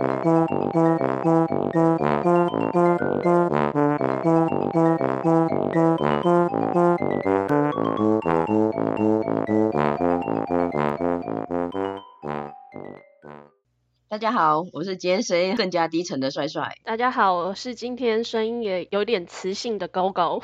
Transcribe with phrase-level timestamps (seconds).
[0.00, 0.06] 大
[14.18, 16.78] 家好，我是今天声音更加低沉的帅帅。
[16.82, 20.40] 大家好，我是今天声音也有点磁性的高高。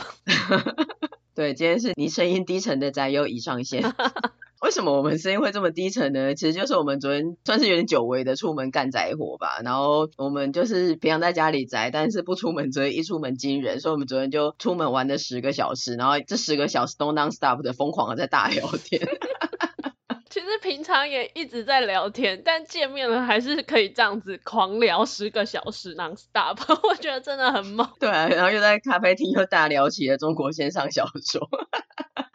[1.35, 3.83] 对，今天是你声音低沉的宅友已上线。
[4.67, 6.35] 为什么我们声音会这么低沉呢？
[6.35, 9.61] 其实就是我们昨天算是有点久违的出门干宅活吧。
[9.63, 13.79] 然后我们就是平常在家里宅，但是不出门，所以一出门惊人。
[13.79, 19.01] 所以我们昨天就出门玩了十个小时，然后这十个小时都 non stop 的疯狂的在大聊天。
[20.29, 27.89] 其实平常也一直在聊天，但见面了还是可以这样子狂聊十个小时 non stop， 我觉得真的很猛。
[28.01, 31.49] 对啊，然后又在咖啡厅又大聊起了中国线上小说。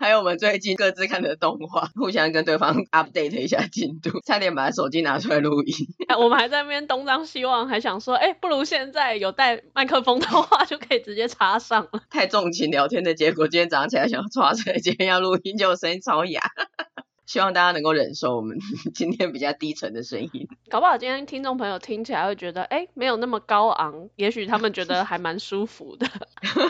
[0.01, 5.75] 还有我们最近各自看的动画，互相跟对方 update 一下进度，差点把手机拿出来录音。
[6.17, 12.02] 我们还在那边东张西望，还想说，哎，不如现在有带麦克风的话， 就可以直接插上了。
[12.09, 16.41] 太重情聊天的结果，今天早上起来想要插出来，今天要录音，结果声音超哑。
[17.31, 18.57] 希望大家能够忍受我们
[18.93, 20.49] 今天比较低沉的声音。
[20.69, 26.05] 搞不好今天听众朋友听起来会觉得，哎，没有那么高昂，也许他们觉得还蛮舒服的。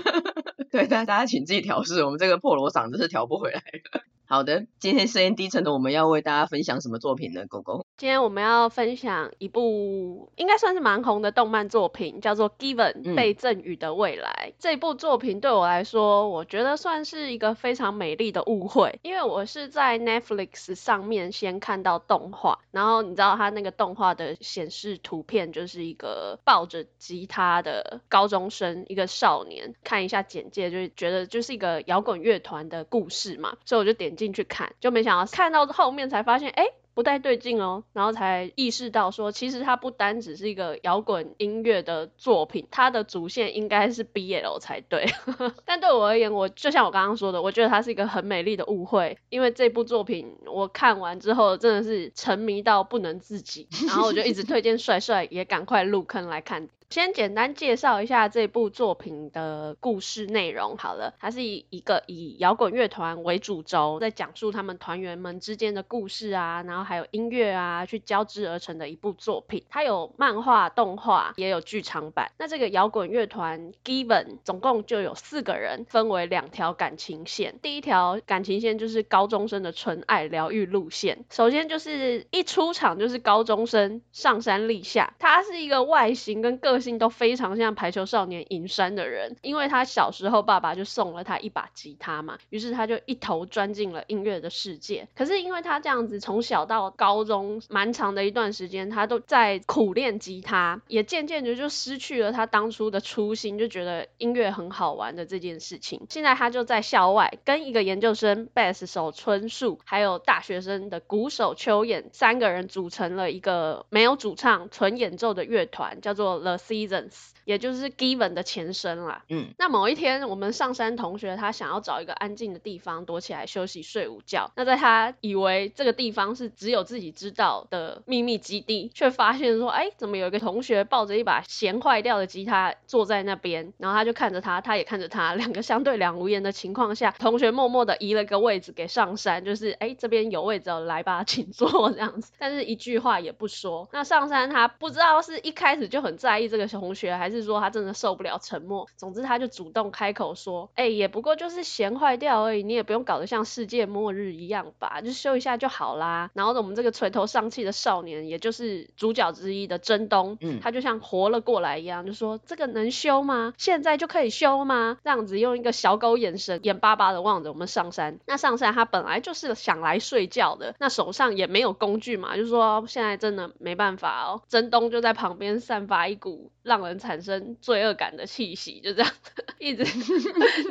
[0.70, 4.04] 对，大家大家请自己调试，我们这个破锣嗓子是调不回来的。
[4.32, 7.46] 好的，今天声音低沉的，我们要为大家分享什么作品呢？
[7.48, 14.32] 狗狗，今天我们要分享一部应该算是蛮红的动漫作品，叫做《Given》被赠予的未来。
[14.48, 34.21] 嗯、这部作品对我来说，我觉得算是一个非常美丽的误会，因为我是在 Netflix 上面先看到动画，然后你知道它那个动画的显示图片就是一个抱着吉他的高中生，一个少年，看一下简介就觉得就是一个摇滚乐团的故事嘛，所以我就点。
[34.22, 45.08] 进去看，就没想到看到后面才发现，哎，不太对劲哦，然后才意识到说，其实它不单只是一个摇滚音乐的作品，它的主线应该是 BL 才对。
[45.66, 56.70] 但对我而言，我就像我刚刚说的，我觉得它是一个很美丽的误会，因为这部作品我看完之后真的是沉迷到不能自己，然后我就一直推荐帅帅也赶快入坑来看。
[56.92, 69.64] 先简单介绍一下这部作品的故事内容好了，它是以一个以摇滚乐团为主轴，在讲述他们团员们之间的故事啊，然后还有音乐啊，去交织而成的一部作品。
[69.70, 72.30] 它有漫画、动画，也有剧场版。
[72.38, 77.58] 那这个摇滚乐团 Given 总共就有四个人，分为两条感情线。
[77.62, 81.24] 第一条感情线就是高中生的纯爱疗愈路线。
[81.30, 95.08] 首先就是一出场就是高中生上山立夏，他是一个外形跟个性都非常像排球少年影山的人，因为他小时候爸爸就送了他一把吉他嘛，于是他就一头钻进了音乐的世界。
[95.16, 106.02] 可是因为他这样子从小到高中蛮长的一段时间，他都在苦练吉他，也渐渐的就失去了他当初的初心，就觉得音乐很好玩的这件事情。
[106.10, 117.34] 现在他就在校外跟一个研究生贝斯手春树，还有大学生的鼓手秋彦三个人组成了一个没有主唱纯演奏的乐团，叫做 The Seasons。
[117.52, 119.26] 也就是 Given 的前身啦。
[119.28, 124.50] 嗯，那某一天，我们上山同学他想要找一个安静的地方躲起来休息睡午觉。
[124.56, 133.74] 那在他以为这个地方是只有自己知道的秘密基地，却发现说，哎，怎么有一个同学抱着一把弦坏掉的吉他坐在那边？
[133.78, 142.32] 然后他就看着他，他也看着他，两个相对两无言的情况下，同学默默的移了个位置给上山，就是哎这边有位置，来吧，请坐这样子。
[142.40, 143.90] 但是一句话也不说。
[143.92, 163.54] 那上山他不知道是一开始就很在意这个同学，还是说他真的受不了沉默，总之他就主动开口说：“哎、欸，也不过就是弦坏掉而已，你也不用搞得像世界末日一样吧，就修一下就好啦。”然后我们这个垂头丧气的少年，也就是主角之一的真东，嗯，他就像活了过来一样，就说：“这个能修吗？
[163.58, 168.20] 现在就可以修吗？”这样子用一个小狗眼神，眼巴巴的望着我们上山。
[168.26, 174.42] 那上山他本来就是想来睡觉的，那手上也没有工具嘛，就说现在真的没办法哦。
[174.48, 179.12] 真东就在旁边散发一股让人产生罪恶感的气息，就这样
[179.60, 180.20] 一直， 你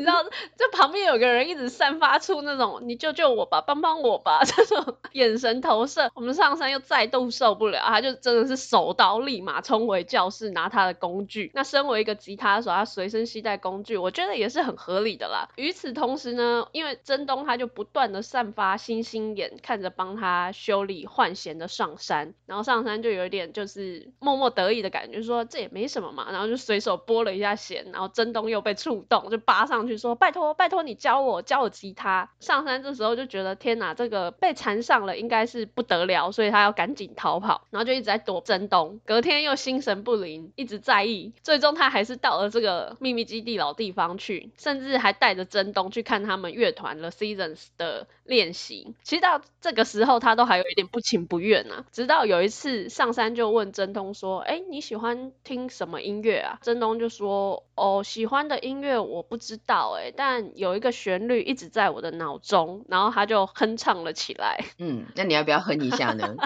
[0.00, 0.24] 知道，
[0.56, 6.10] 这旁边有个人一直散发出那种“你救救我吧，帮帮我吧”这种眼神投射。
[6.14, 11.52] 我们上山又再度受不了，他就真的是手刀立马冲回教室拿他的工具。
[11.54, 15.48] 那身为一个吉他手，他随身携带工具，我觉得也是很合理的啦。
[15.54, 25.60] 与此同时呢，因为真东他就不断的散发星星眼，看着帮他修理换弦的上山，然后上山就有点就是默默得意的感觉，说这。
[25.60, 32.30] 也没什么嘛，然后然后就随手拨了一下弦，然后真东又被触动，就扒上去说拜托拜托你教我教我吉他。
[32.40, 38.98] 上山这时候就觉得天哪，这个被缠上了应该是不得了，所以他要赶紧逃跑，然后就一直在躲真东。
[39.04, 48.94] 隔天又心神不宁，一直在意，最终他还是到了这个秘密基地老地方去，甚至还带着真东去看他们乐团 The Seasons 的练习。
[49.02, 66.34] 其实到这个时候他都还有一点不情不愿啊，直到有一次上山就问真东说：“哎，你喜欢听什么音乐啊？”真东就说：“哦，喜欢的音乐我不知道哎，但有一个旋律一直在我的脑中，然后他就哼唱了起来。”嗯，那你要不要哼一下呢？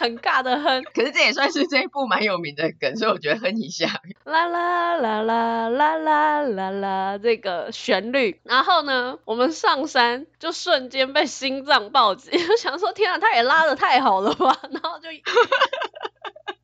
[0.00, 4.00] 很尬的哼， 可是这也算是这一部蛮有名的梗，所以我觉得哼一下。
[4.24, 15.08] 啦啦啦啦啦啦啦啦，这个旋律，然后呢，我们上山就瞬间被心脏暴击，就 想说天啊，他也拉的太好了吧，然后就。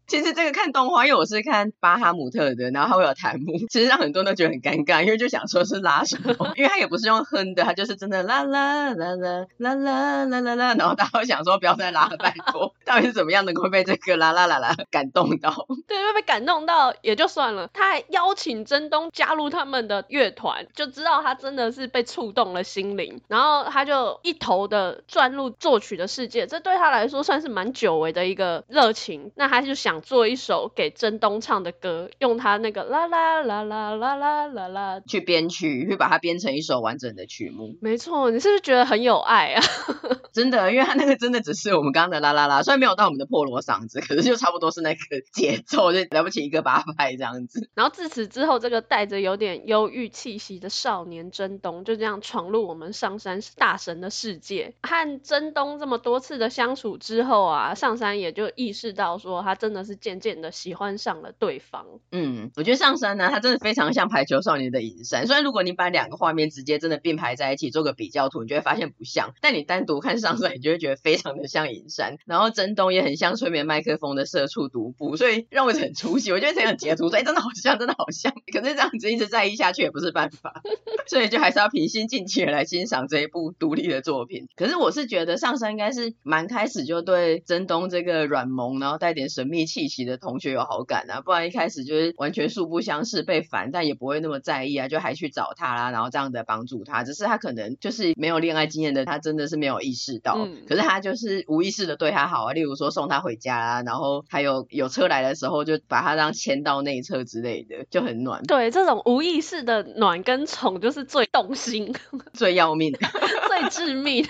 [0.06, 9.16] 其实这个看动画，因为我是看巴哈姆特的，然后它会有弹幕， 其实让很多人都觉得很尴尬，因为就想说是拉什么， 因为他也不是用哼的，他就是真的啦啦啦啦
[9.58, 15.66] 啦啦啦啦啦，然后大家会想说不要再拉了，拜托， 到底是怎么样能够被这个啦啦啦啦感动到？
[15.88, 29.95] 对，会被感动到也就算了，他还邀请真东加入他们的乐团，就知道他真的是被触动了心灵，然后他就一头的钻入作曲的世界，这对他来说算是蛮久违的一个热情，那他就想。
[30.00, 37.76] 做一首给真东唱的歌，用他那个啦啦啦啦啦啦啦啦去编曲，去把它编成一首完整的曲目。
[37.80, 39.62] 没错，你是不是觉得很有爱啊？
[40.32, 45.00] 真的，因为他那个真的只是我们刚刚的啦啦啦，虽然没有到我们的破锣嗓子，可是就差不多是那个
[45.32, 47.66] 节奏，就了不起一个八拍这样子。
[47.74, 54.74] 然后自此之后，这个带着有点忧郁气息的少年真东就这样闯入我们上山大神的世界。
[54.82, 59.85] 和真东这么多次的相处之后啊，上山也就意识到说他真的。
[59.86, 61.86] 是渐渐的喜欢上了对方。
[62.12, 65.26] 嗯，我觉得上山呢，他真的非常像排球少年的隐山。
[65.26, 69.32] 虽然如果你把两个画面直接真的并排在一起做个比较图，你就会发现不像。
[69.40, 72.18] 但你单独看上山，你就会觉得非常的像隐山。
[72.26, 76.32] 然后真东也很像催眠麦克风的社畜独步，所以让我很出戏。
[76.32, 78.32] 我觉得这样截图，所以真的好像，真的好像。
[78.52, 80.62] 可是这样子一直在意下去也不是办法，
[81.06, 84.48] 所以就还是要平心静气的来欣赏这一部独立的作品。
[84.56, 89.86] 可是我是觉得上山应该是蛮开始就对真东这个软萌，然后带点神秘气。
[89.88, 97.04] 息的同学有好感啊，不然一开始就是完全素不相识，被烦，但也不会那么在意啊，就还去找他啦，然后这样的帮助他。
[97.04, 100.34] 只是他可能就是没有恋爱经验的，他真的是没有意识到。
[100.38, 108.42] 嗯、可是他就是无意识的对他好啊，例如说送他回家啊，然后还有有车来的时候就把他这样牵到内侧之类的，就很暖。
[108.42, 111.94] 对，这种无意识的暖跟宠就是最动心、
[112.34, 114.26] 最要命、最致命。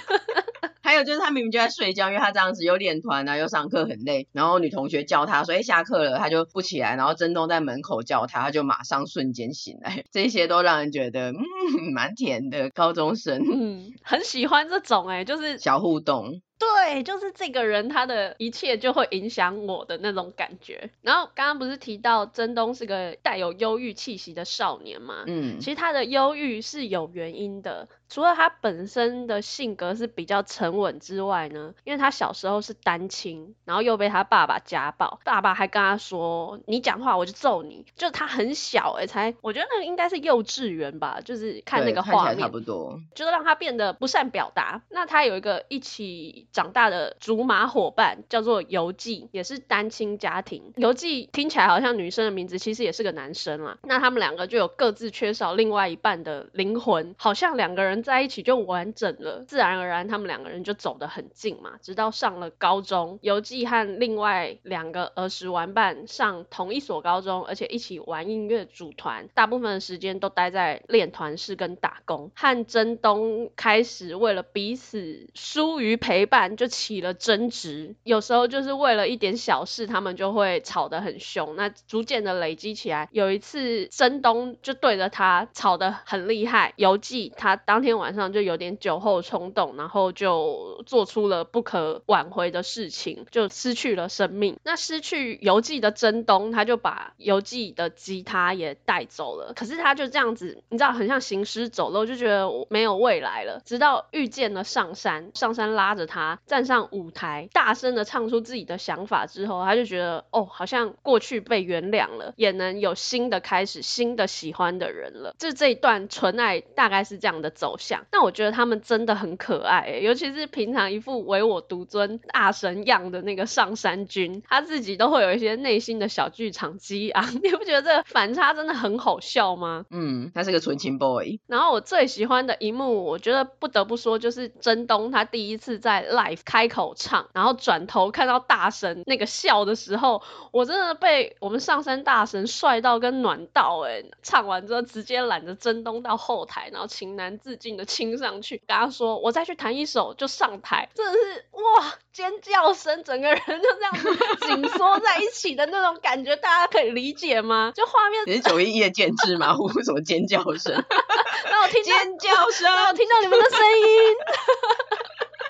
[0.87, 16.41] 还有就是他明明就在睡觉，因为他这样子又练团啊，又上课很累，然后女同学叫他，所以下课了他就不起来，然后真东在门口叫他，他就马上瞬间醒来， 这些都让人觉得嗯蛮甜的高中生，嗯，很喜欢这种哎、欸，就是小互动。
[16.59, 20.89] 对，就是这个人，他的一切就会影响我的那种感觉。
[21.03, 25.25] 然后刚刚不是提到真东是个带有忧郁气息的少年吗？
[25.27, 44.83] 嗯，其实他的忧郁是有原因的，除了他本身的性格是比较沉稳之外呢，因为他小时候是单亲，然后又被他爸爸家暴，爸爸还跟他说：“你讲话我就揍你。”就他很小哎，才我觉得那个应该是幼稚园吧，就是看那个画面，差不多，就是让他变得不善表达。
[44.89, 46.47] 那他有一个一起。
[46.53, 50.73] 长大的竹马伙伴叫做游记，也是单亲家庭。
[50.77, 53.77] 游记听起来好像女生的名字，其实也是个男生啦。
[53.83, 59.45] 那他们两个就有各自缺少另外一半的灵魂，好像两个人在一起就完整了。
[59.47, 61.73] 自然而然，他们两个人就走得很近嘛。
[61.83, 72.31] 直到上了高中，游记和另外两个儿时玩伴上同一所高中，而且一起玩音乐组团，大部分的时间都待在练团室跟打工。
[72.35, 76.47] 和真东开始为了彼此疏于陪伴。
[76.57, 81.57] 就起了争执，有时候就是为了一点小事，他们就会吵得很凶。
[81.57, 94.59] 那逐渐的累积起来，有一次真东就对着他吵得很厉害，游记他当天晚上就有点酒后冲动，然后就做出了不可挽回的事情，就失去了生命。
[94.65, 99.53] 那失去游记的真东，他就把游记的吉他也带走了。
[99.55, 103.63] 可是他就这样子，你知道，很像行尸走肉，就觉得没有未来了。
[103.65, 106.39] 直到遇见了上山，上山拉着他。
[106.47, 115.35] 站上舞台，大声的唱出自己的想法之后，他就觉得哦，好像过去被原谅了，也能有新的开始，新的喜欢的人了。
[115.39, 118.05] 就这一段纯爱大概是这样的走偶像。
[118.11, 127.27] 但我觉得他们真的很可爱，欸，尤其是平常一副唯我独尊大神样的那个上山君，他自己都会有一些内心的小剧场激昂。
[127.43, 129.85] 你不觉得这个反差真的很好笑吗？
[129.91, 131.39] 嗯，他是个纯情 boy。
[131.47, 144.11] 然后我最喜欢的一幕，我觉得不得不说就是真东他第一次在 live 开口唱，然后转头看到大神那个笑的时候，我真的被我们上山大神帅到跟暖到哎、欸！
[144.23, 157.73] 唱完之后直接揽着真东到后台，然后情难自禁的亲上去，跟他说：“我再去弹一首就上台。”真的是哇，尖叫声，整个人就这样子紧缩在一起的那种感觉，大家可以理解吗？
[157.75, 158.23] 就画面。
[158.27, 159.57] 你是九一一的建制吗？
[159.75, 160.75] 为什么尖叫声？
[161.51, 163.87] 让我听尖叫声，让我听到你们的声音。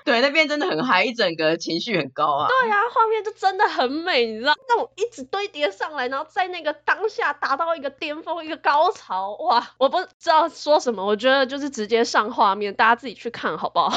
[0.06, 2.46] 对，那边真的很嗨，一整个情绪很高啊。
[2.46, 9.72] 对啊，画面就真的很美，你知道，那种一直堆叠上来，然后在那个当下达到一个巅峰，一个高潮，哇！
[9.78, 13.90] 我不知道说什么，我觉得就是直接上画面，大家自己去看好不好？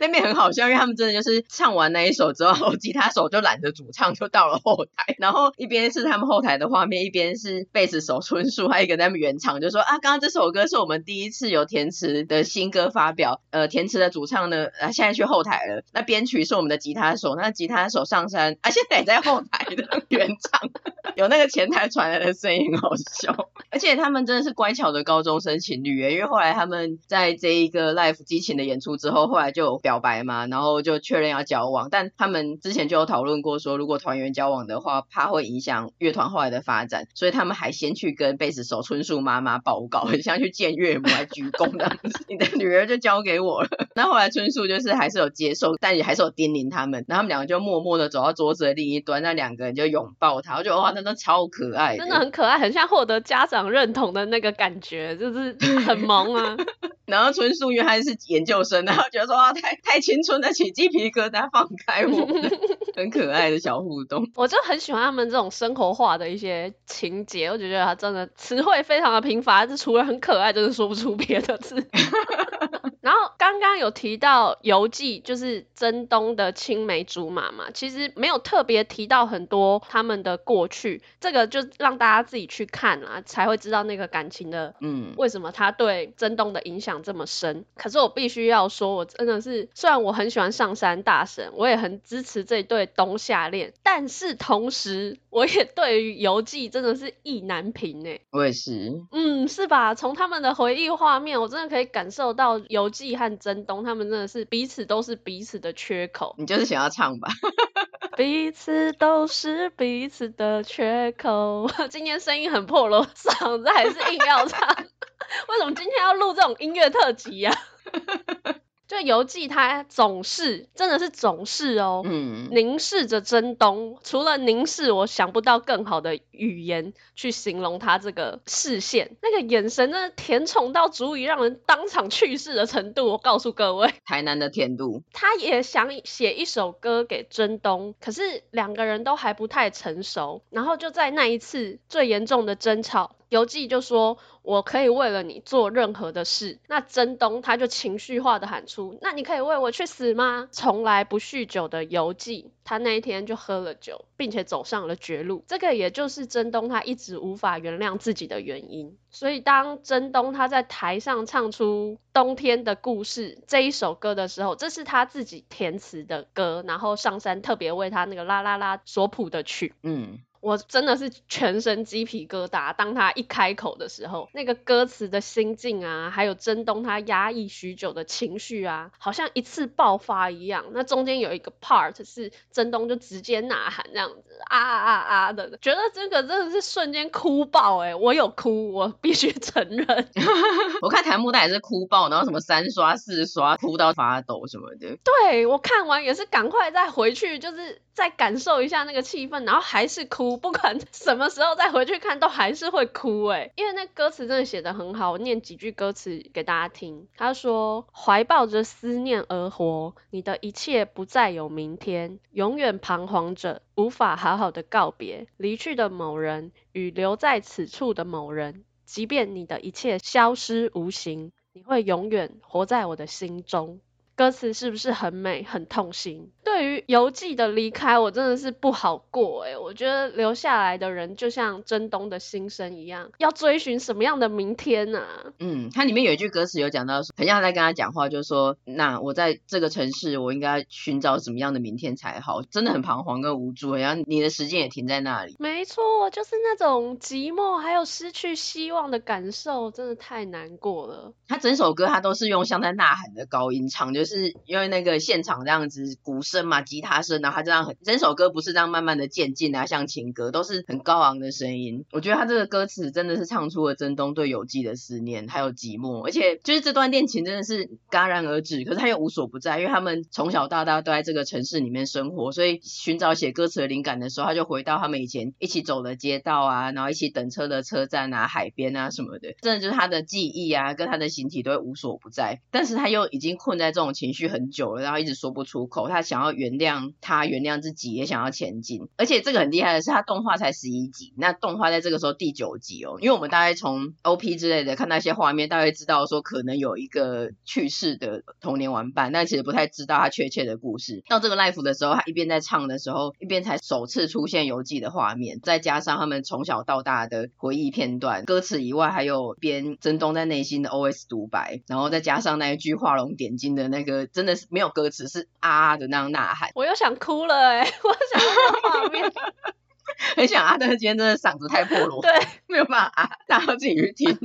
[0.00, 20.70] 那边很好笑，因为他们真的就是唱完那一首之后， 吉他手就懒得主唱就到了后台，然后一边是他们后台的画面，一边是贝斯手春树，还有一个在他们原唱，就说啊，刚刚这首歌是我们第一次有填词的新歌发表，呃，填词的主唱呢，啊，现在去后台了，那编曲是我们的吉他手，那吉他手上山啊，现在也在后台的 原唱，
[21.16, 43.68] 有那个前台传来的声音，好笑，而且他们真的是乖巧的高中生情侣耶，因为后来他们在这一个 live 激情的演出之后，后来就有白嘛，然后就确认要交往，但他们之前就有讨论过说，如果团员交往的话，怕会影响乐团后来的发展，所以他们还先去跟贝斯手春树妈妈报告，很像去见岳母来鞠躬这样子， 你的女儿就交给我了。
[43.96, 55.56] 那后来春树就是还是有接受，但也还是有叮咛他们，然后他们两个就默默的走到桌子的另一端，那两个人就拥抱他，我觉得哇，真的超可爱，真的很可爱，很像获得家长认同的那个感觉，就是
[55.86, 56.56] 很萌啊。
[57.06, 62.26] 然后春树因为他是研究生，然后觉得说哇，太太青春的，起鸡皮疙瘩，放开我，
[62.96, 64.30] 很可爱的小互动。
[64.34, 71.86] 我就很喜欢他们这种生活化的一些情节，我就觉得他真的词汇非常的贫乏，就除了很可爱，真的说不出别的字。
[73.00, 87.64] 然后刚刚有提到游记，就是真东的青梅竹马嘛，其实没有特别提到很多他们的过去，这个就让大家自己去看啊，才会知道那个感情的，嗯，为什么他对真东的影响这么深。
[87.74, 98.20] 可是我必须要说，我真的是，虽然我很喜欢上山大神，我也很支持这对冬夏恋，但是同时我也对于游记真的是意难平诶。
[98.30, 99.94] 我也是，嗯，是吧？
[99.94, 102.89] 从他们的回忆画面，我真的可以感受到游。
[102.90, 107.28] 记和真东他们真的是彼此都是彼此的缺口，你就是想要唱吧？
[108.16, 111.70] 彼此都是彼此的缺口。
[111.88, 114.68] 今天声音很破了，嗓子还是硬要唱。
[115.48, 118.54] 为什么今天要录这种音乐特辑呀、啊？
[118.90, 133.06] 就游记他总是真的是总是哦，嗯，凝视着真东，除了凝视，我想不到更好的语言去形容他这个视线，那个眼神真的甜宠到足以让人当场去世的程度。
[133.06, 143.14] 我告诉各位，台南的甜度，他也想写一首歌给真东，可是两个人都还不太成熟，然后就在那一次最严重的争吵。
[143.30, 155.44] 游记就说：“我可以为了你做任何的事。”那真东他就情绪化的喊出：“那你可以为我去死吗？”从来不酗酒的游记，他那一天就喝了酒，并且走上了绝路。
[155.46, 158.98] 这个也就是真东他一直无法原谅自己的原因。
[159.10, 169.72] 所以当真东他在台上唱出《冬天的故事》这一首歌的时候，这是他自己填词的歌，然后上山特别为他那个啦啦啦所谱的曲。
[169.84, 170.18] 嗯。
[170.40, 172.74] 我真的是全身鸡皮疙瘩。
[172.74, 180.64] 当他一开口的时候，那个歌词的心境啊，还有真东他压抑许久的情绪啊，好像一次爆发一样。
[180.72, 187.94] 那中间有一个 part 是真东就直接呐喊这样子啊啊啊啊的，觉得这个真的是瞬间哭爆哎、欸！
[187.94, 190.08] 我有哭，我必须 承认。
[190.80, 194.98] 我看弹幕他也是哭爆，然后什么三刷四刷，哭到发抖什么的。
[195.04, 200.38] 对，我看完也是赶快再回去，就是再感受一下那个气氛，然后还是哭。
[200.38, 205.12] 不管什么时候再回去看，都还是会哭诶，因为那歌词真的写得很好。
[205.12, 207.08] 我念几句歌词给大家听。
[207.14, 218.64] 他说：“怀抱着思念而活，你的一切不再有明天，永远彷徨着，无法好好的告别离去的某人与留在此处的某人。
[218.86, 223.78] 即便你的一切消失无形，你会永远活在我的心中。”
[224.16, 226.30] 歌词是不是很美、很痛心？
[226.60, 229.56] 对于游记的离开，我真的是不好过哎。
[229.56, 235.32] 我觉得留下来的人就像真东的心声一样，要追寻什么样的明天呢、啊？
[235.38, 242.42] 嗯，它里面有一句歌词有讲到，很像在跟他讲话，就是说，那我在这个城市，我应该寻找什么样的明天才好？
[242.42, 245.36] 真的很彷徨跟无助，然后你的时间也停在那里。
[245.38, 251.14] 没错，就是那种寂寞还有失去希望的感受，真的太难过了。
[251.26, 261.86] 他整首歌他都是用像在呐喊的高音唱，就是因为那个现场这样子鼓声嘛，吉他声，然后他这样很整首歌不是这样慢慢的渐进啊，像情歌，都是很高昂的声音。
[261.92, 301.02] 我觉得他这个歌词真的是唱出了曾东对有纪的思念，还有寂寞，而且就是这段恋情真的是戛然而止，可是他又无所不在，因为他们从小到大都在这个城市里面生活，所以寻找写歌词的灵感的时候，他就回到他们以前一起走的街道啊，然后一起等车的车站啊、海边啊什么的，真的就是他的记忆啊，跟他的形体都会无所不在，但是他又已经困在这种情绪很久了，然后一直说不出口，他想要原谅他，原谅自己，也想要前进，而且这个很厉害的是，他动画才十一集，那动画在这个时候第九集哦，因为我们大概从 OP 之类的看那些画面，大概知道说可能有一个去世的童年玩伴，但其实不太知道他确切的故事。
[301.08, 319.12] 到这个 Life 的时候，他一边在唱的时候，一边才首次出现游记的画面，再加上他们从小到大的回忆片段，歌词以外还有边真东在内心的 OS 独白，然后再加上那一句画龙点睛的那个，真的是没有歌词，是啊啊的那样那呐喊，我又想哭了哎、欸， 我想要画面。
[320.16, 322.12] 很想啊，但是今天真的嗓子太破了，对，
[322.46, 324.18] 没有办法啊，大家自己去听。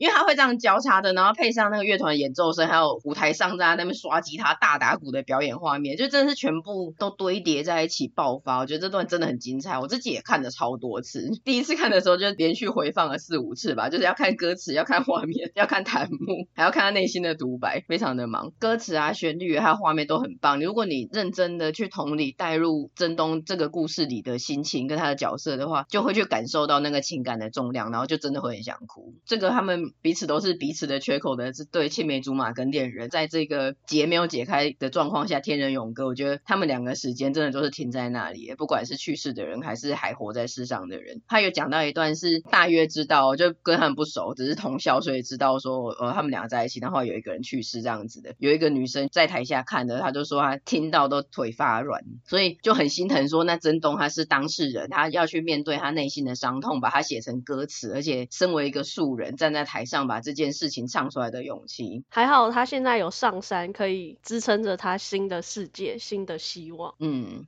[0.00, 8.60] 因为他会这样交叉的，然后配上那个乐团演奏声，还有舞台上在那边刷吉他、大打鼓的表演画面，就真的是全部都堆叠在一起爆发。
[8.60, 11.28] 我觉得这段真的很精彩，我自己也看了超多次。
[11.44, 18.52] 第一次看的时候就连续回放了四五次吧，就是要看歌词，要看画面， 要看弹幕，还要看他内心的独白，非常的忙。
[18.58, 20.58] 歌词啊、旋律还有画面都很棒。
[20.60, 29.12] 如果你认真的去同理带入曾东这个故事里的心情跟他的角色的话，就会去感受到那个情感的重量，然后就真的会很想哭。
[29.26, 30.70] 这个他们彼此都是彼。
[30.72, 36.06] 此的缺口的这对青梅竹马跟恋人，在这个结没有解开的状况下，天人永隔。
[36.06, 41.20] 我觉得他们两个时间真的都是停在那里，不管是去世的人还是还活在世上的人。
[41.26, 48.34] 他有讲到一段是大约知道，就跟他们不熟，只是同校，所以知道说呃他们两个在一起，然后有一个人去世这样子的。
[48.38, 60.60] 有一个女生在台下看的，她就说她听到都腿发软，所以就很心疼说那曾东他是当事人，他要去面对他内心的伤痛，把它写成歌词，而且身为一个素人站在台上把这件事。
[60.60, 66.94] 事情唱出来的勇气，还好他现在有上山可以支撑着他新的世界、新的希望。
[66.98, 67.46] 嗯，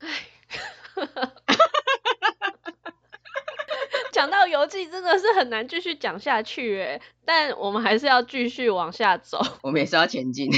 [4.12, 10.50] 讲到游记真的是很难继续讲下去哎，但我们还是要继续往下走， 我们也是要前进。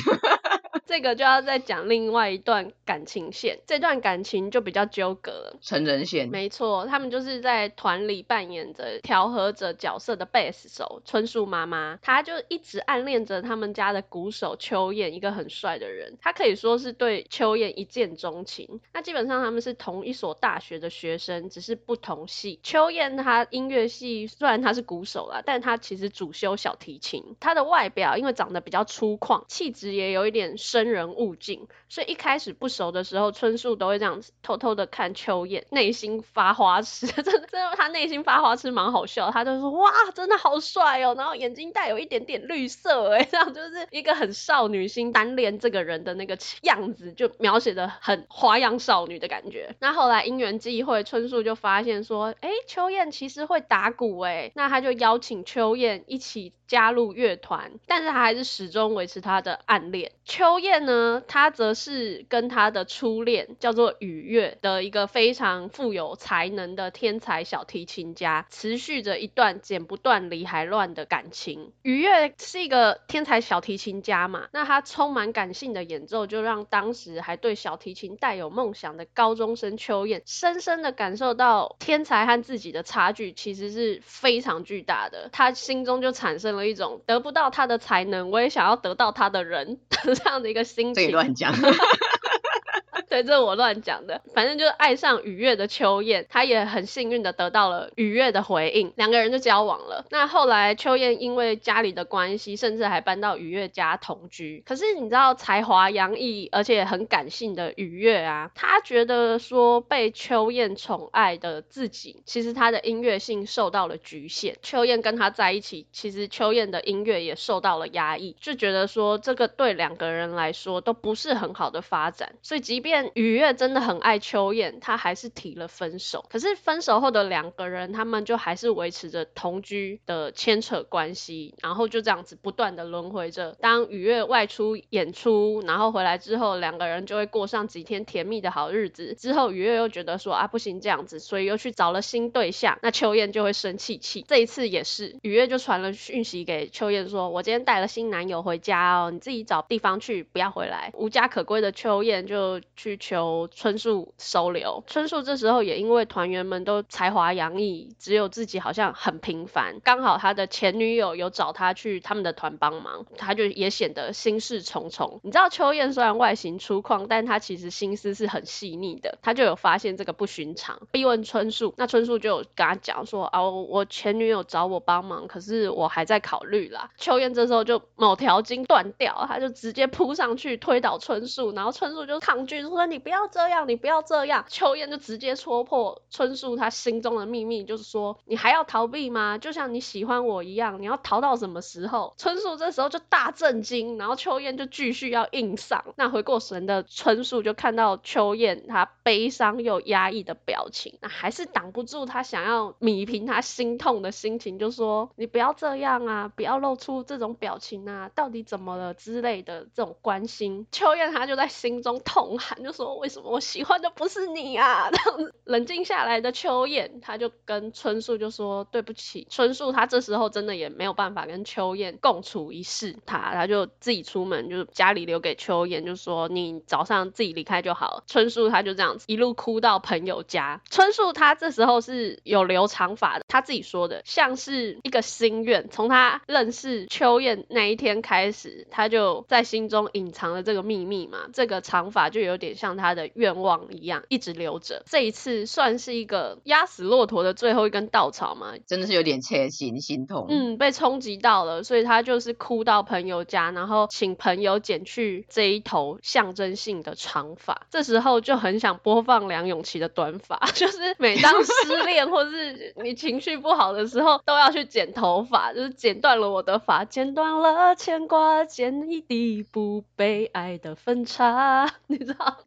[0.87, 5.57] 这个就要再讲另外一段感情线，这段感情就比较纠葛了。
[5.62, 18.81] 成人线，没错，他们就是在团里扮演着调和者角色的贝斯手春树妈妈，她就一直暗恋着他们家的鼓手秋燕，一个很帅的人，她可以说是对秋燕一见钟情。
[18.92, 22.61] 那基本上他们是同一所大学的学生，只是不同系。
[22.62, 27.37] 秋燕她音乐系虽然她是鼓手啦，但她其实主修小提琴。
[27.40, 30.59] 她的外表因为长得比较粗犷，气质也有一点。
[30.75, 49.77] 生人勿近，所以一开始不熟的时候，春树都会这样偷偷的看秋彦，内心发花痴， 真的，真的，他内心发花痴蛮好笑，他就说哇，真的好帅哦，然后眼睛带有一点点绿色，哎， 这样就是一个很少女心单恋这个人的那个样子，就描写的很花样少女的感觉。
[49.79, 60.55] 那后来因缘际会，春树就发现说，哎，秋彦其实会打鼓，哎，那他就邀请秋彦一起加入乐团，但是他还是始终维持他的暗恋秋。
[60.64, 71.72] 燕呢，他则是跟他的初恋叫做雨月的一个非常富有才能的天才小提琴家，持续着一段剪不断理还乱的感情。
[71.83, 85.29] 雨月是一个天才小提琴家嘛，那他充满感性的演奏，就让当时还对小提琴带有梦想的高中生秋燕，深深的感受到天才和自己的差距其实是非常巨大的。
[85.33, 90.51] 他心中就产生了一种得不到他的才能，我也想要得到他的人这样的。
[90.51, 91.53] 一个心情，乱讲。
[93.14, 94.20] 对，这我乱讲的。
[94.35, 100.05] 反正就是爱上雨月的秋燕，她也很幸运的得到了雨月的回应，两个人就交往了。
[100.11, 104.64] 那后来秋燕因为家里的关系，甚至还搬到雨月家同居。
[104.66, 114.57] 可是你知道才华洋溢而且很感性的雨月啊，他觉得说被秋燕宠爱的自己，其实他的音乐性受到了局限。
[114.61, 122.35] 秋燕跟他在一起，其实秋燕的音乐也受到了压抑，就觉得说这个对两个人来说都不是很好的发展。
[122.42, 126.25] 所以即便雨月真的很爱秋燕，他还是提了分手。
[126.31, 133.57] 可是分手后的两个人，他们就还是维持着同居的牵扯关系，然后就这样子不断的轮回着。
[133.61, 139.14] 当雨月外出演出，然后回来之后，两个人就会过上几天甜蜜的好日子。
[139.14, 142.79] 之后雨月又觉得说啊不行这样子，所以又去找了新对象。
[142.83, 144.25] 那秋燕就会生气气。
[144.27, 154.83] 这一次也是，雨月就传了讯息给秋燕说：“我今天带了新男友回家哦，你自己找地方去，不要回来。”无家可归的秋燕就去求春树收留。
[154.87, 159.80] 春树这时候也因为团员们都才华洋溢，只有自己好像很平凡。
[159.83, 165.20] 刚好他的前女友有找他去他们的团帮忙，他就也显得心事重重。
[165.22, 169.18] 你知道秋燕虽然外形粗犷，但她其实心思是很细腻的。
[169.22, 171.74] 他就有发现这个不寻常，逼问春树。
[171.76, 189.39] 那春树就有跟他讲说：“啊，我前女友找我帮忙，可是我还在考虑啦。”秋燕这时候就某条筋断掉，他就直接扑上去推倒春树，然后春树就抗拒：“说你不要这样，你不要这样。”秋燕就直接戳破春树他心中的秘密，就是说：“你还要逃避吗？
[189.39, 195.85] 就像你喜欢我一样，你要逃到什么时候？”春树这时候就大震惊，然后秋燕就继续要硬上。
[195.97, 230.61] 那回过神的春树就看到秋燕她悲伤又压抑的表情，那还是挡不住他想要弭平他心痛的心情，就说：“你不要这样啊，不要露出这种表情啊，到底怎么了之类的这种关心。”秋燕她就在心中痛喊，就说：“为什么我喜欢的不是你啊？”这样子冷静下来的秋燕，她就跟春树就说：“对不起。”春树他这时候真的也没有办法跟秋燕共处一室，他他就自己出门，就是家里留给秋燕，就说：“你早上自己离开就好。”春树他就这样子一路哭到朋友家。
[230.70, 235.68] 春树他这时候是有留长发的，他自己说的像是一个心愿。
[235.70, 241.27] 从他认识秋燕那一天开始，他就在心中隐藏了这个秘密嘛。
[241.33, 244.83] 这个长发就有点像他的愿望一样，一直留着。
[244.87, 250.27] 这一次算是一个压死骆驼的最后一根稻草嘛，真的是有点切心心痛。
[250.29, 257.67] 嗯，被冲击到了，所以他就是哭到朋友家，然后请朋友剪去这一头象征性的长发。
[257.71, 272.43] 这时候就很想播放梁咏琪的短发， 就是每当失恋或是你情绪不好的时候，都要去剪头发，就是剪断了我的发，剪断了牵挂，剪一地不被爱的分叉， 你知道？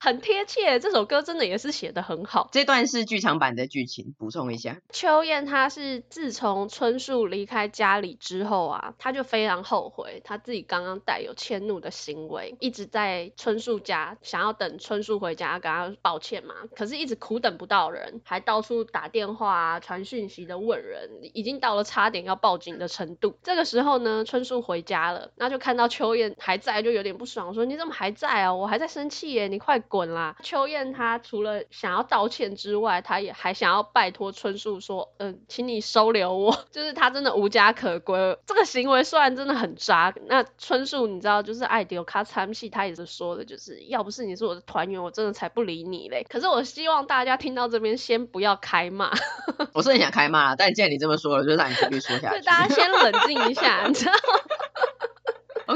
[0.00, 2.48] 很贴切，这首歌真的也是写的很好。
[2.50, 4.80] 这段是剧场版的剧情，补充一下。
[4.90, 23.38] 秋燕她是自从春树离开家里之后啊，她就非常后悔，她自己刚刚带有迁怒的行为，一直在春树家想要等春树回家跟他抱歉嘛，可是一直苦等不到人，还到处打电话啊、传讯息的问人，已经到了差点要报警的程度。
[23.44, 28.52] 这个时候呢，春树回家了，那就看到秋燕还在，就有点不爽，说你怎么还在啊？
[28.52, 29.78] 我还在生气耶，你快。
[29.88, 30.36] 滚啦！
[30.42, 38.38] 秋燕她除了想要道歉之外，她也还想要拜托春树说，嗯、呃，请你收留我， 就是她真的无家可归。
[38.46, 46.24] 这个行为虽然真的很渣，那春树你知道，就是爱丢卡参戏，他也是说的，就是要不是你是我的团员，我真的才不理你嘞。
[46.28, 49.10] 可是我希望大家听到这边先不要开骂。
[49.74, 52.40] 我是很想开骂，但既然你这么说了，就让你继续说下去。
[52.40, 54.12] 对，大家先冷静一下，你知道。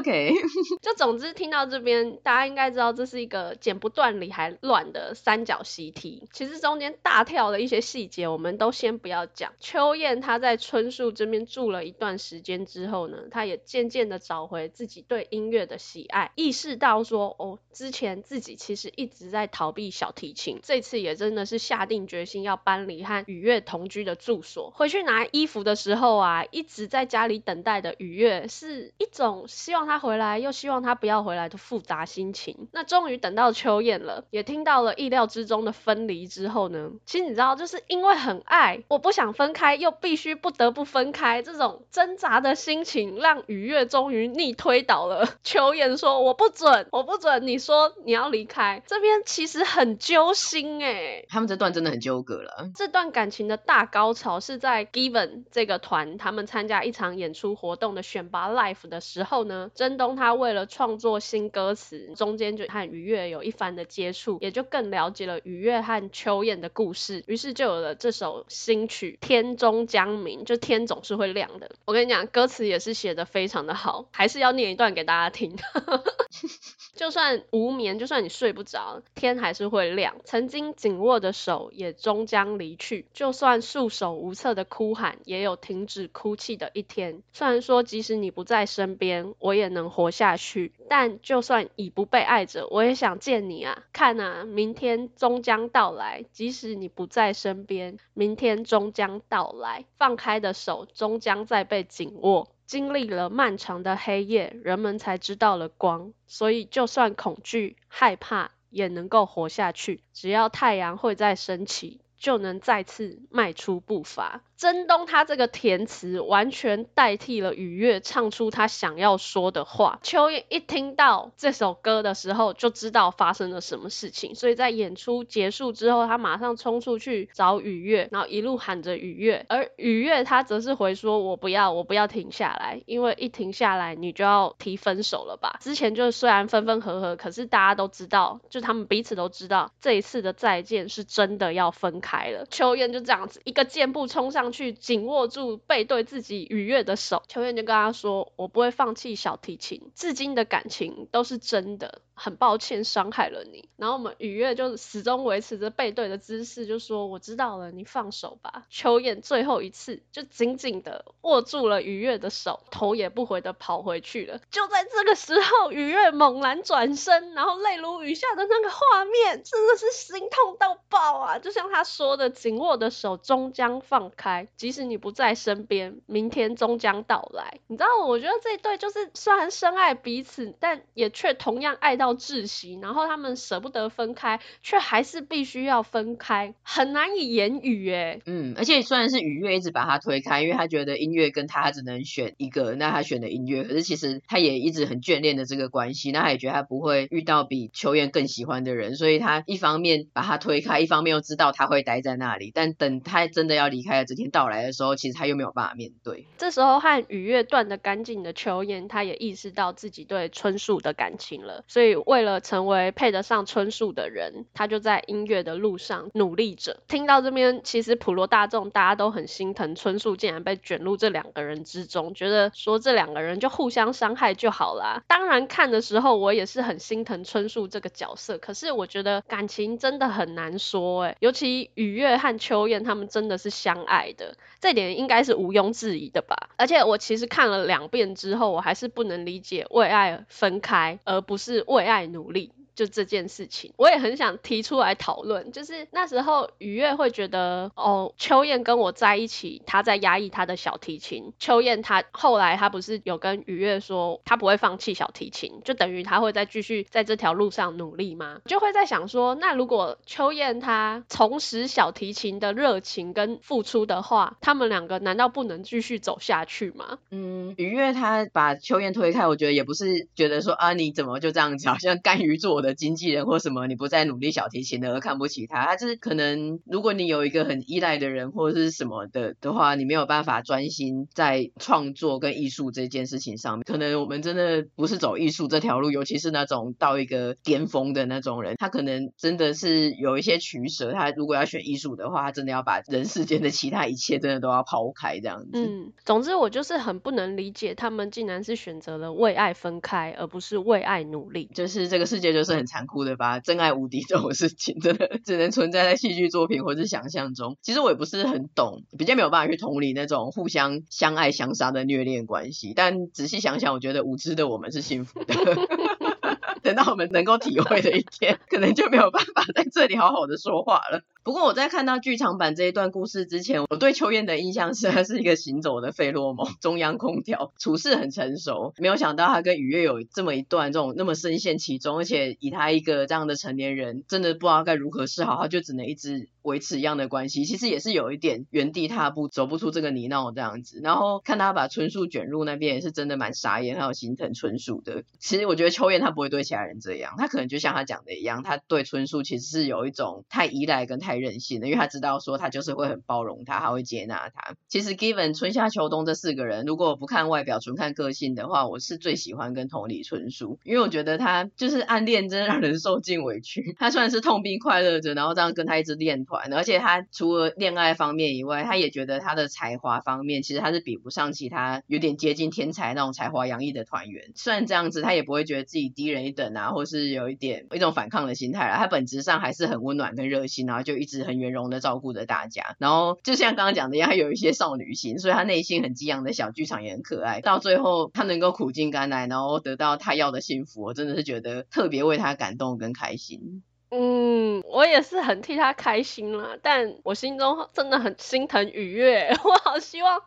[0.07, 0.33] OK，
[0.81, 6.29] 就总之听到这边，大家应该知道这是一个剪不断理还乱的三角习题。
[6.33, 9.53] 其实中间大跳的一些细节，我们都先不要讲。
[9.59, 24.71] 秋燕她在春树这边住了一段时间之后呢，她也渐渐的找回自己对音乐的喜爱，意识到说，哦，之前自己其实一直在逃避小提琴，这次也真的是下定决心要搬离和雨月同居的住所。
[24.71, 29.96] 回去拿衣服的时候啊，一直在家里等待的雨月是一种希望他。
[29.97, 32.69] 他回来，又希望他不要回来的复杂心情。
[32.73, 48.83] 那终于等到秋燕了，也听到了意料之中的分离之后呢，其实你知道，就是因为很爱，我不想分开，又必须不得不分开，这种挣扎的心情，让雨月终于逆推倒了秋燕，说我不准，我不准，你说你要离开。
[48.87, 52.69] 这边其实很揪心哎、欸，他们这段真的很纠葛了。
[52.75, 59.71] 这段感情的大高潮是在 Given 这个团他们参加一场演出活动的选拔 Life 的时候呢。
[59.87, 71.71] 真东他为了创作新歌词，中间就和愉悦有一番的接触，也就更了解了愉悦和秋燕的故事，于是就有了这首新曲《天终将明》，就天总是会亮的。
[71.85, 75.57] 我跟你讲，歌词也是写得非常的好，还是要念一段给大家听。
[76.97, 80.17] 就算无眠，就算你睡不着，天还是会亮。
[80.25, 87.23] 曾经紧握的手也终将离去，就算束手无策的哭喊，也有停止哭泣的一天。
[87.33, 93.85] 虽然说即使你不在身边，我也能活下去，但就算已不被爱着，我也想见你啊！
[93.93, 99.85] 看啊，明天终将到来，即使你不在身边，明天终将到来。
[99.99, 102.49] 放开的手终将再被紧握。
[102.65, 106.13] 经历了漫长的黑夜，人们才知道了光。
[106.27, 110.01] 所以，就算恐惧、害怕，也能够活下去。
[110.13, 114.43] 只要太阳会再升起，就能再次迈出步伐。
[114.57, 119.99] 真东他这个填词完全代替了雨月唱出他想要说的话。
[120.03, 129.45] 秋燕一听到这首歌的时候，就知道发生了什么事情，所以在演出结束之后，他马上冲出去找雨月，然后一路喊着雨月。
[129.49, 142.47] 而雨月他则是回说：“我不要，我不要停下来，因为一停下来，你就要提分手了吧？”之前就虽然分分合合，可是大家都知道，就他们彼此都知道，这一次的再见是真的要分开了。
[142.51, 144.46] 秋燕就这样子一个箭步冲上。
[144.53, 158.65] 去紧握住背对自己愉悦的手，秋燕就跟他说：“我不会放弃小提琴，至今的感情都是真的。”很抱歉伤害了你，然后我们雨月就始终维持着背对的姿势，就说我知道了，你放手吧。
[158.71, 164.41] 秋燕最后一次就紧紧的握住了雨月的手，头也不回的跑回去了。
[164.51, 171.39] 就在这个时候，雨月猛然转身，然后泪如雨下的那个画面，真的是心痛到爆啊！
[171.39, 177.61] 就像他说的，紧握的手终将放开，即使你不在身边，明天终将到来。
[177.67, 182.06] 你知道，我觉得这一对就是虽然深爱彼此，但也却同样爱到。
[182.07, 188.21] 要窒息，然后他们舍不得分开，却还是必须要分开，很难以言语哎。
[188.27, 206.25] 嗯，而且虽然是雨月一直把他推开，因为他觉得音乐跟他只能选一个，那他选的音乐，可是其实他也一直很眷恋的这个关系，那他也觉得他不会遇到比球员更喜欢的人，所以他一方面把他推开，一方面又知道他会待在那里，但等他真的要离开的这天到来的时候，其实他又没有办法面对。
[206.39, 211.96] 这时候和雨月断的干净的球员，他也意识到自己对春树的感情了，所以。
[212.05, 216.79] 为了成为配得上春树的人，他就在音乐的路上努力着。
[216.89, 225.03] 听到这边，其实普罗大众大家都很心疼春树，竟然被卷入这两个人之中，觉得说这两个人就互相伤害就好啦。
[225.07, 236.37] 当然看的时候，我也是很心疼春树这个角色，可是我觉得感情真的很难说哎，尤其雨月和秋燕他们真的是相爱的，这点应该是毋庸置疑的吧。
[236.57, 242.56] 而且我其实看了两遍之后，我还是不能理解为爱分开，而不是为爱努力。
[242.77, 245.51] 就这件事情，我也很想提出来讨论。
[245.51, 251.33] 就是那时候，与乐会觉得，哦，秋燕跟我在一起，他在压抑他的小提琴。
[251.39, 258.43] 秋燕他后来他不是有跟与乐说，他不会放弃小提琴，就等于他会再继续在这条路上努力吗？
[258.45, 266.99] 就会在想说，那如果秋燕他重拾小提琴的热情跟付出的话，他们两个难道不能继续走下去吗？
[267.11, 283.65] 嗯，与乐他把秋燕推开，我觉得也不是觉得说啊，你怎么就这样子，好像甘于做的经纪人或什么，你不再努力小提琴的而看不起他，他就是可能，如果你有一个很依赖的人或者是什么的的话，你没有办法专心在创作跟艺术这件事情上面。
[283.65, 290.93] 可能我们真的不是走艺术这条路，尤其是那种到一个巅峰的那种人，他可能真的是有一些取舍。
[290.93, 295.51] 他如果要选艺术的话，他真的要把人世间的其他一切真的都要抛开这样子。
[295.55, 301.49] 嗯，总之我就是很不能理解，他们竟然是选择了为爱分开，而不是为爱努力。
[301.55, 307.57] 就是这个世界就是很残酷的吧，真爱无敌这种事情，真的只能存在在戏剧作品或是想象中。
[307.63, 312.73] 其实我也不是很懂，比较没有办法去同理那种互相相爱相杀的虐恋关系。
[312.75, 315.35] 但仔细想想，我觉得无知的我们是幸福的。
[316.63, 321.03] 等到我们能够体会的一天，可能就没有办法在这里好好的说话了。
[321.27, 328.73] 不过我在看到剧场版这一段故事之前，我对秋燕的印象是她是一个行走的费洛蒙中央空调，处事很成熟。
[328.79, 337.45] 没有想到她跟雨月有这么一段这种那么深陷其中，而且以她一个这样的成年人，真的不知道该如何是好，她就只能一直维持一样的关系。
[337.45, 340.79] 其实也是有一点原地踏步，走不出这个泥淖这样子。
[340.81, 345.03] 然后看他把春树卷入那边，也是真的蛮傻眼，还有心疼春树的。
[345.19, 351.16] 其实我觉得秋燕她不会对其他人这样，她可能就像她讲的一样，她对春树其实是有一种太依赖跟太。
[351.17, 354.55] 太任性了，因为他知道说他就是会很包容他，他会接纳他。
[354.69, 363.75] 其实 Given 春夏秋冬这四个人，如果不看外表，纯看个性的话，我是最喜欢跟同理春树，因为我觉得他就是暗恋真的让人受尽委屈。
[363.79, 374.33] 他虽然是痛并快乐着，然后这样跟他一直练团，而且他除了恋爱方面以外，他也觉得他的才华方面，其实他是比不上其他有点接近天才那种才华洋溢的团员。
[374.37, 378.77] 虽然这样子，他也不会觉得自己低人一等啊，或是有一点一种反抗的心态啦。
[378.77, 382.77] 他本质上还是很温暖跟热心，然后就一直很圆融的照顾着大家。
[382.79, 387.41] 然后就像刚刚讲的一样，他有一些少女心，所以他内心很激昂的小剧场也很可爱。
[387.41, 393.63] 到最后，他能够苦尽甘来，然后得到他要的幸福，我真的是觉得特别为他感动跟开心。
[393.89, 400.21] 嗯，我也是很替他开心啦，但我心中真的很心疼雨月，我好希望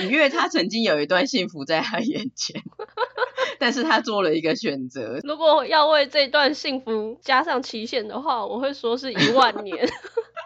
[0.00, 2.60] 雨月他曾经有一段幸福在他眼前，
[3.58, 5.18] 但是他做了一个选择。
[5.24, 9.76] 如果要为这段幸福加上期限的话，我会说是一万年。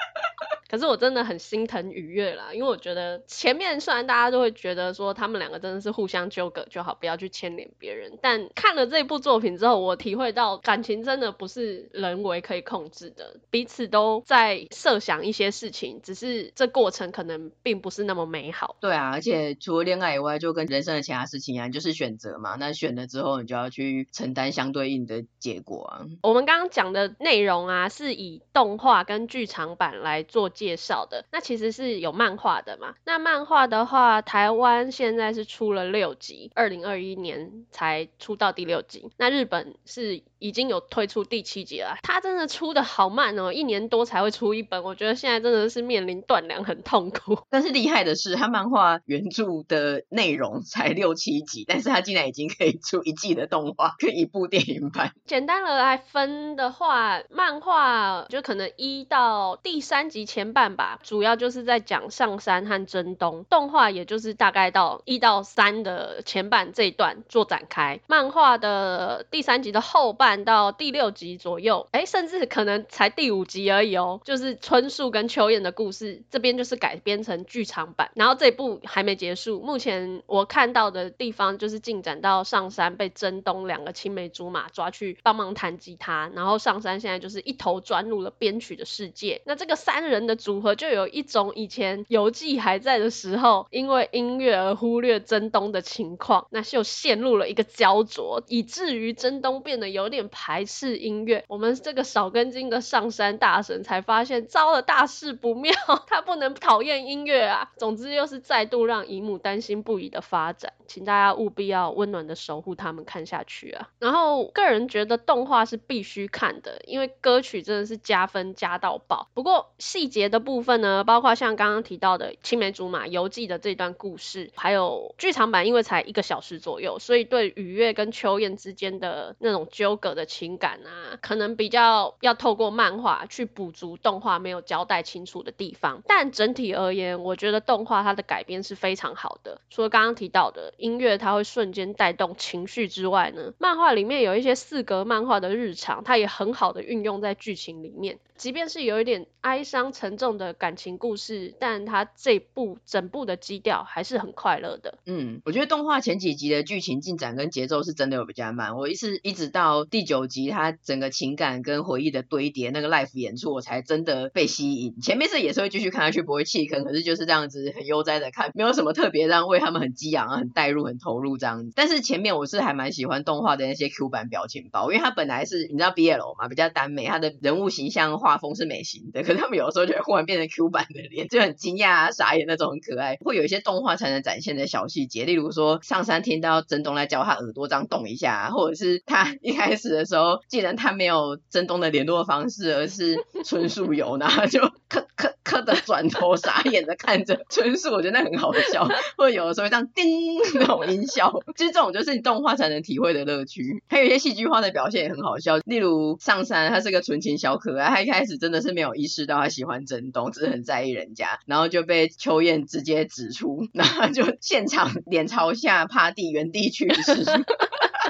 [0.73, 18.77] 可是我真的很心疼愉悦啦，因为我觉得前面虽然大家都会觉得说他们两个真的是互相纠葛就好，不要去牵连别人，但看了这部作品之后，我体会到感情真的不是人为可以控制的，彼此都在设想一些事情，只是这过程可能并不是那么美好。
[18.81, 22.57] 对啊，而且除了恋爱以外，就跟人生的其他事情一样，就是选择嘛。
[22.59, 26.07] 那选了之后，你就要去承担相对应的结果啊。
[26.23, 30.51] 我们刚刚讲的内容啊，是以动画跟剧场版来做。
[30.63, 32.95] 介绍的那其实是有漫画的嘛？
[33.05, 39.11] 那漫画的话，台湾现在是出了六集，二零二一年才出到第六集。
[39.17, 44.85] 那日本是已经有推出第七集了，它真的出的好慢哦，一年多才会出一本。
[44.85, 47.37] 我觉得现在真的是面临断粮，很痛苦。
[47.51, 55.13] 但是厉害的是，它漫画原著的内容才六七集，但是它竟然已经可以出一季的动画跟一部电影版。
[55.27, 60.52] 简单的来分的话，漫画就可能一到第三集前。
[60.53, 63.45] 半吧，主要就是在讲上山和真东。
[63.49, 68.01] 动画也就是大概到一到三的前半这一段做展开。
[68.09, 74.21] 漫画的第三集的后半到第六集左右，哎，甚至可能才第五集而已哦。
[74.25, 78.11] 就是春树跟秋彦的故事，这边就是改编成剧场版。
[78.15, 89.41] 然后这部还没结束，目前我看到的地方就是进展到上山被真东两个青梅竹马抓去帮忙弹吉他，然后上山现在就是一头钻入了编曲的世界。
[89.47, 90.42] 那这个三人的。
[90.43, 101.45] 组合就有一种以前游记还在的时候，因为音乐而忽略真东的情况，那就陷入了一个焦灼，以至于真东变得有点排斥音乐。
[101.47, 105.73] 我们这个少根筋的上山大神才发现，糟了，大事不妙，
[106.09, 107.71] 他不能讨厌音乐啊。
[107.77, 113.91] 总之又是再度让姨母担心不已的发展，请大家务必要温暖的守护他们看下去啊。
[114.01, 119.29] 然后个人觉得动画是必须看的，因为歌曲真的是加分加到爆。
[119.35, 120.32] 不过细节。
[120.33, 136.03] 的部分呢，包括像刚刚提到的青梅竹马游记的这段故事，还有剧场版，因为才一个小时左右，所以对雨月跟秋彦之间的那种纠葛的情感啊，可能比较要透过漫画去补足动画没有交代清楚的地方。
[136.07, 139.61] 但整体而言，我觉得动画它的改编是非常好的。
[139.69, 148.19] 除了刚刚提到的音乐，它会瞬间带动情绪之外呢，漫画里面有一些四格漫画的日常，它也很好的运用在剧情里面。
[148.35, 154.99] 即便是有一点哀伤沉沉重的感情故事，但它这部整部的基调还是很快乐的。
[155.07, 165.01] 嗯，我觉得动画前几集的剧情进展跟节奏是真的有比较慢，我一是一直到第九集，它整个情感跟回忆的堆叠，那个 live 演出，我才真的被吸引。
[165.01, 171.73] 前面是也是会继续看下去，不会弃坑，可是就是这样子很悠哉的看，没有什么特别让为他们很激昂、很带入、很投入这样子。
[171.75, 178.03] 但是前面我是还蛮喜欢动画的那些 Q 版表情包，因为它本来是你知道 BL 嘛，比较耽美，它的人物形象。
[178.03, 183.17] 画风是美型的，可是他们有的时候就突然变成 Q 版的脸，就很惊讶啊、傻眼那种，很可爱。
[183.25, 198.89] 会有一些动画才能展现的小细节，例如说上山听到真东来叫他耳朵这样动一下，或者是他 一开始的时候，既然他没有真东的联络方式，而是春树有，然后就咳咳咳的转头傻眼的看着春树，我觉得那很好笑。
[199.17, 203.83] 或者有的时候会这样叮那种音效，其实这种就是你动画才能体会的乐趣。
[203.89, 217.25] 还有一些戏剧化的表现也很好笑，例如上山他是个纯情小可爱，他一开始真的是没有意识到他喜欢真东，只是很在意人家，然后就被秋燕直接指出，然后就现场脸朝下趴地原地去世。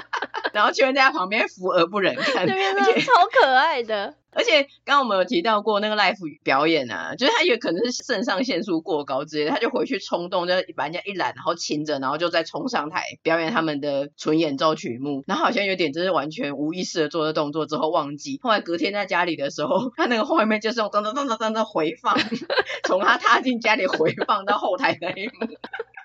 [0.53, 3.11] 然后就会在他旁边扶而不忍看，对面超
[3.41, 4.15] 可爱的。
[4.35, 22.17] 而且刚刚我们有提到过那个 live 表演啊，就是他也可能是肾上腺素过高之类的，他就回去冲动，就把人家一揽，然后亲着，然后就再冲上台表演他们的纯演奏曲目，然后好像有点就是完全无意识的做的动作之后忘记，后来隔天在家里的时候，他那个画面就是用噔噔噔噔噔的回放，
[22.85, 25.47] 从他踏进家里回放到后台那一幕。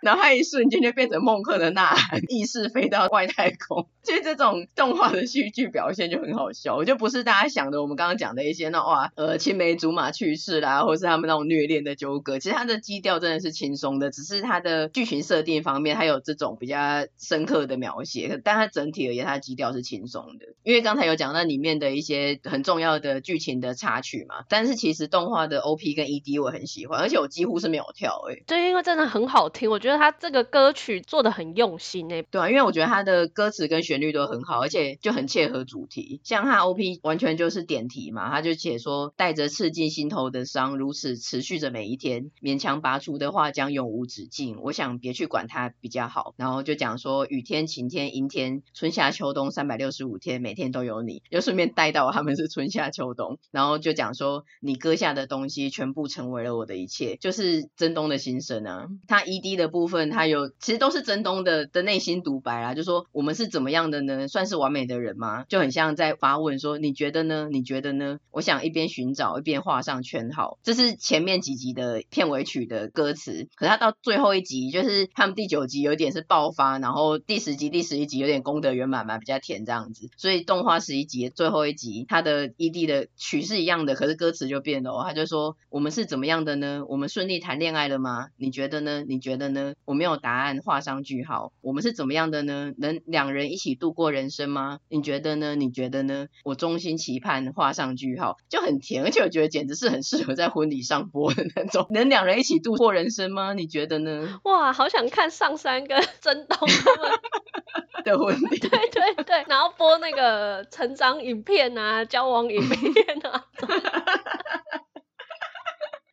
[0.00, 3.88] 然后他一瞬间就变成孟克的呐喊，意识飞到外太空。
[4.02, 12.38] 其实这种动画的戏剧表现就很好笑，我就不是大家想的我们刚刚讲的一些那哇呃青梅竹马趣事啦，或是他们那种虐恋的纠葛。
[12.38, 16.78] 其实它的基调真的是轻松的，只是它的剧情设定方面还有这种比较
[17.18, 18.40] 深刻的描写。
[18.44, 20.46] 但它整体而言，它的基调是轻松的。
[20.62, 28.42] 因为刚才有讲到里面的一些很重要的剧情的插曲嘛，但是其实动画的 OP 跟 ED 我很喜欢，而且我几乎是没有跳诶、欸。
[28.46, 29.88] 对，因为真的很好听，我觉得。
[29.88, 36.20] 觉得他这个歌曲做的很用心诶，对啊，因为我觉得他的歌词跟旋律都很好，而且就很切合主题。
[36.24, 44.58] 像他 OP 完全就是点题嘛，他就写说带着刺进心头的伤，如此持续着每一天，勉强拔出的话将永无止境。
[44.60, 46.34] 我想别去管它比较好。
[46.36, 51.22] 然后就讲说雨天、晴天、阴天，春夏秋冬三百六十五天，每天都有你。
[51.30, 58.88] 又顺便带到他们是春夏秋冬，然后就讲说你割下的东西全部成为了我的一切，就是真东的心声啊。
[59.06, 64.28] 他 ED 的部分他有，其实都是真东的的内心独白啦，就说我们是怎么样样的呢？
[64.28, 65.44] 算是完美的人吗？
[65.48, 67.48] 就很像在发问说，你觉得呢？
[67.50, 68.18] 你觉得呢？
[68.30, 70.58] 我想一边寻找一边画上圈号。
[70.62, 80.10] 这是前面几集的片尾曲的歌词，可是他到最后一集，就是他们第九集有点是爆发，然后第十集、第十一集有点功德圆满嘛，比较甜这样子。
[80.16, 85.04] 所以动画十一集最后一集，他的 ED 的曲是一样的，可是歌词就变了哦。
[85.06, 86.84] 他就说我们是怎么样的呢？
[86.88, 88.28] 我们顺利谈恋爱了吗？
[88.36, 89.04] 你觉得呢？
[89.06, 89.74] 你觉得呢？
[89.84, 91.52] 我没有答案，画上句号。
[91.60, 92.72] 我们是怎么样的呢？
[92.78, 94.78] 能两人一起度过人生吗？
[94.88, 95.54] 你觉得呢？
[95.56, 96.28] 你觉得呢？
[96.44, 101.86] 我衷心期盼，画上句号，就很甜，而且我觉得简直是很适合在婚礼上播的那种。
[101.90, 103.52] 能两人一起度过人生吗？
[103.54, 104.40] 你觉得呢？
[104.44, 107.10] 哇，好想看上山跟 真东他们
[108.04, 108.58] 的婚礼。
[108.58, 113.44] 对对对，然后播那个成长影片啊，交往影片啊。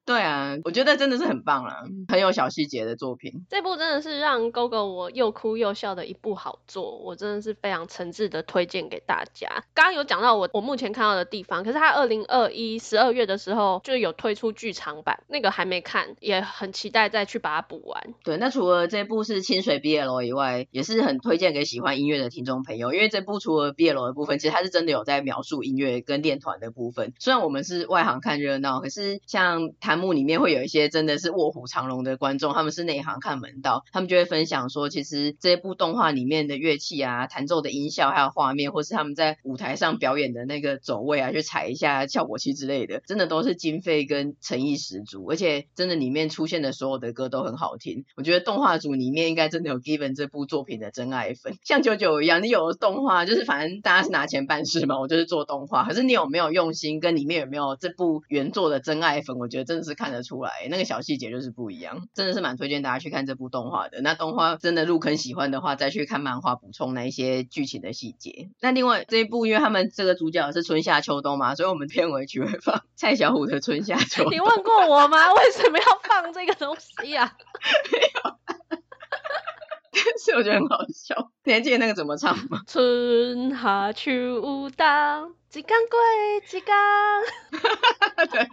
[0.05, 3.45] 对啊，我觉得真的是很棒啦，很有小细节的作品。
[3.49, 9.63] 这部真的是让 GoGo 我又哭又笑的一部好作，我真的是非常诚挚的推荐给大家。
[9.73, 18.13] 刚刚有讲到我我目前看到的地方，可是它二零二一十二月的时候就有推出剧场版，那个还没看，也很期待再去把它补完。
[18.23, 27.13] 对，那除了这部是清水 BL 以外，也是很推荐给喜欢音乐的听众朋友，因为这部除了 BL 的部分，其实它是真的有在描述音乐跟练团的部分。
[27.19, 30.05] 虽然我们是外行看热闹，可是像它。
[30.05, 48.05] 幕里面会有一些真的是卧虎藏龙的观众，他们是内行看门道，他们就会分享说，其实这部动画里面的乐器啊、弹奏的音效，还有画面，或是他们在舞台上表演的那个走位啊，去踩一下效果器之类的，真的都是经费跟诚意十足，而且真的里面出现的所有的歌都很好听。
[48.15, 60.51] 我觉得动画组里面应该真的有 Given 这部作品的真爱粉，像九九一样，你有动画，就是反正大家是拿钱办事嘛，我就是做动画，可是你有没有用心，跟里面有没有这部原作的真爱粉，我觉得真的是看得出来。
[60.69, 64.01] 那个小细节就是不一样，真的是蛮推荐大家去看这部动画的。
[64.01, 68.49] 那动画真的入坑喜欢的话，再去看漫画补充那一些剧情的细节。
[68.59, 74.31] 那另外这一部，因为他们这个主角是春夏秋冬嘛，所以我们片尾曲会放蔡小虎的《春夏秋冬》。
[74.33, 75.31] 你问过我吗？
[75.33, 77.31] 为什么要放这个东西啊？
[77.91, 78.37] 没有，
[79.91, 81.31] 但是我觉得很好笑。
[81.43, 82.61] 你还记得那个怎么唱吗？
[82.67, 84.09] 春夏秋
[84.41, 86.65] 冬，一天过一天。
[88.31, 88.49] 对。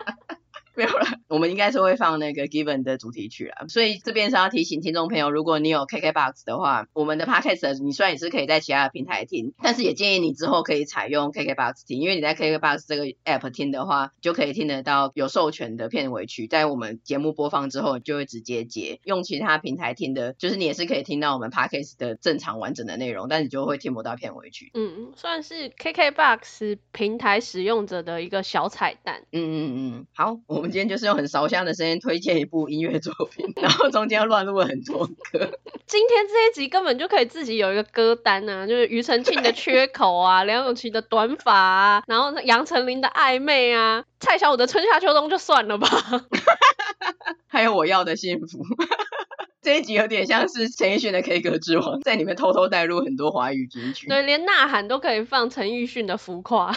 [0.76, 19.00] 没有了，我们应该是会放那个 Given 的主题曲啊，所以这边是要提醒听众朋友，如果你有 KKBOX 的话，我们的 Podcast 你虽然也是可以在其他的平台听，但是也建议你之后可以采用 KKBOX 听，因为你在 KKBOX 这个 App 听的话，就可以听得到有授权的片尾曲，在我们节目播放之后就会直接接。
[19.04, 24.70] 用其他平台听的，就是你也是可以听到我们 Podcast 的正常完整的内容，但你就会听不到片尾曲。
[24.74, 29.22] 嗯，算是 KKBOX 平台使用者的一个小彩蛋。
[29.32, 30.38] 嗯嗯嗯，好。
[30.46, 35.50] 我们今天就是用很烧香的声音推荐一部音乐作品， 然后中间乱录了很多歌。
[35.86, 45.88] 今天这一集根本就可以自己有一个歌单啊，就是庾澄庆的缺口啊，梁咏琪的短发啊，然后杨丞琳的暧昧啊，蔡小五的春夏秋冬就算了吧。
[47.48, 48.64] 还有我要的幸福。
[49.60, 54.08] 这一集有点像是陈奕迅的 K 歌之王，在里面偷偷带入很多华语金曲。
[54.08, 56.76] 对，连呐喊都可以放陈奕迅的浮夸。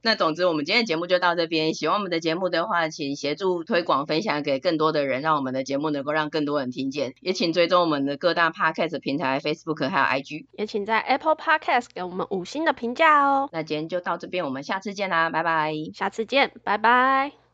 [0.00, 1.74] 那总之，我们今天的节目就到这边。
[1.74, 7.14] 喜欢我们的节目的话，请协助推广分享给更多的人，让我们的节目能够让更多人听见。
[7.20, 10.46] 也请追踪我们的各大 Podcast 平台，Facebook 还有 IG。
[10.52, 13.48] 也请在 Apple Podcast 给我们五星的评价哦。
[13.52, 15.74] 那今天就到这边，我们下次见啦，拜拜。
[15.92, 17.47] 下次见，拜拜。